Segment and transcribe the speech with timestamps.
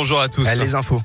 [0.00, 0.48] Bonjour à tous.
[0.54, 1.02] Les infos.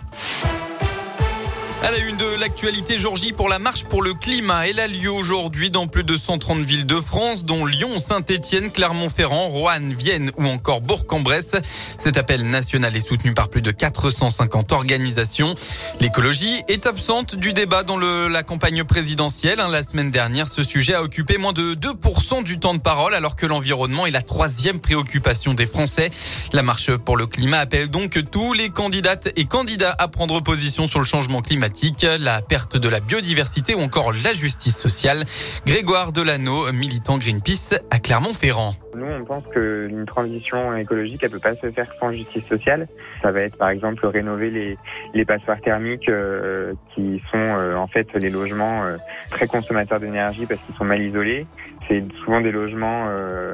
[1.83, 4.65] À la une de l'actualité, Georgie pour la marche pour le climat.
[4.65, 9.49] Elle a lieu aujourd'hui dans plus de 130 villes de France, dont Lyon, Saint-Etienne, Clermont-Ferrand,
[9.49, 11.57] Roanne, Vienne ou encore Bourg-en-Bresse.
[11.97, 15.55] Cet appel national est soutenu par plus de 450 organisations.
[15.99, 19.59] L'écologie est absente du débat dans la campagne présidentielle.
[19.59, 23.13] Hein, la semaine dernière, ce sujet a occupé moins de 2% du temps de parole,
[23.13, 26.11] alors que l'environnement est la troisième préoccupation des Français.
[26.53, 30.87] La marche pour le climat appelle donc tous les candidates et candidats à prendre position
[30.87, 31.72] sur le changement climatique
[32.19, 35.25] la perte de la biodiversité ou encore la justice sociale.
[35.65, 38.75] Grégoire Delano, militant Greenpeace à Clermont-Ferrand.
[38.95, 42.87] Nous, on pense qu'une transition écologique, elle peut pas se faire sans justice sociale.
[43.21, 44.77] Ça va être, par exemple, rénover les,
[45.13, 48.97] les passoires thermiques euh, qui sont euh, en fait les logements euh,
[49.29, 51.47] très consommateurs d'énergie parce qu'ils sont mal isolés.
[51.87, 53.07] C'est souvent des logements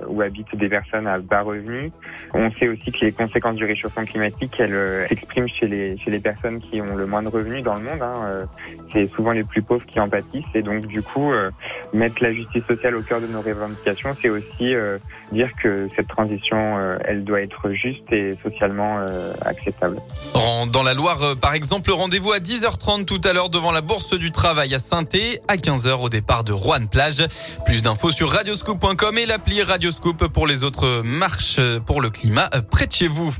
[0.07, 1.91] où habitent des personnes à bas revenus.
[2.35, 6.19] On sait aussi que les conséquences du réchauffement climatique, elles s'expriment chez les, chez les
[6.19, 8.03] personnes qui ont le moins de revenus dans le monde.
[8.03, 8.47] Hein.
[8.93, 10.45] C'est souvent les plus pauvres qui en pâtissent.
[10.53, 11.31] Et donc, du coup,
[11.91, 14.75] mettre la justice sociale au cœur de nos revendications, c'est aussi
[15.31, 19.97] dire que cette transition, euh, elle doit être juste et socialement euh, acceptable.
[20.71, 24.13] Dans la Loire, euh, par exemple, rendez-vous à 10h30 tout à l'heure devant la Bourse
[24.13, 24.99] du Travail à saint
[25.47, 27.25] à 15h au départ de Rouen-Plage.
[27.65, 32.87] Plus d'infos sur radioscoop.com et l'appli Radioscoop pour les autres marches pour le climat près
[32.87, 33.33] de chez vous.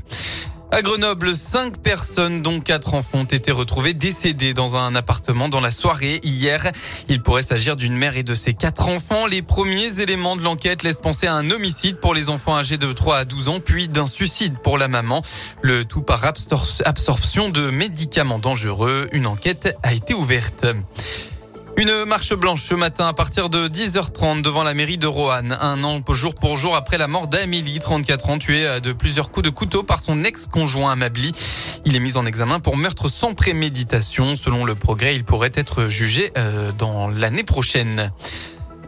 [0.72, 5.60] À Grenoble, cinq personnes, dont quatre enfants, ont été retrouvées décédées dans un appartement dans
[5.60, 6.64] la soirée hier.
[7.08, 9.26] Il pourrait s'agir d'une mère et de ses quatre enfants.
[9.26, 12.92] Les premiers éléments de l'enquête laissent penser à un homicide pour les enfants âgés de
[12.92, 15.22] 3 à 12 ans, puis d'un suicide pour la maman.
[15.60, 19.08] Le tout par absorption de médicaments dangereux.
[19.10, 20.66] Une enquête a été ouverte.
[21.80, 25.56] Une marche blanche ce matin à partir de 10h30 devant la mairie de Roanne.
[25.62, 29.46] Un an jour pour jour après la mort d'Amélie, 34 ans, tuée de plusieurs coups
[29.46, 31.32] de couteau par son ex-conjoint Amabli.
[31.86, 34.36] Il est mis en examen pour meurtre sans préméditation.
[34.36, 38.12] Selon le progrès, il pourrait être jugé euh, dans l'année prochaine.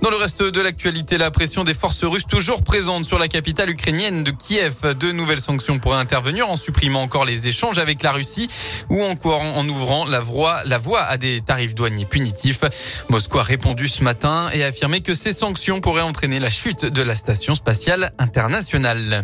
[0.03, 3.71] Dans le reste de l'actualité, la pression des forces russes toujours présente sur la capitale
[3.71, 4.97] ukrainienne de Kiev.
[4.99, 8.49] De nouvelles sanctions pourraient intervenir en supprimant encore les échanges avec la Russie
[8.91, 12.63] ou encore en ouvrant la voie, la voie à des tarifs douaniers punitifs.
[13.11, 16.85] Moscou a répondu ce matin et a affirmé que ces sanctions pourraient entraîner la chute
[16.85, 19.23] de la station spatiale internationale.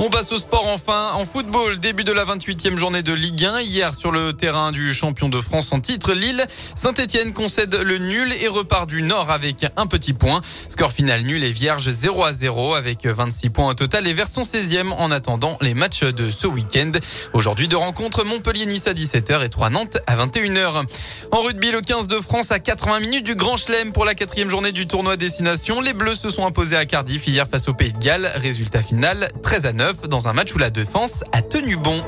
[0.00, 1.10] On passe au sport enfin.
[1.14, 3.62] En football, début de la 28e journée de Ligue 1.
[3.62, 6.44] Hier, sur le terrain du champion de France en titre, Lille,
[6.76, 10.40] Saint-Etienne concède le nul et repart du Nord avec un petit point.
[10.68, 14.30] Score final nul et vierge 0 à 0 avec 26 points au total et vers
[14.30, 16.92] son 16e en attendant les matchs de ce week-end.
[17.32, 20.84] Aujourd'hui, deux rencontres Montpellier-Nice à 17h et 3 Nantes à 21h.
[21.32, 24.48] En rugby, le 15 de France à 80 minutes du Grand Chelem pour la quatrième
[24.48, 25.80] journée du tournoi Destination.
[25.80, 28.30] Les Bleus se sont imposés à Cardiff hier face au Pays de Galles.
[28.36, 32.02] Résultat final 13 à 9 dans un match où la défense a tenu bon.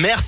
[0.00, 0.26] Merci.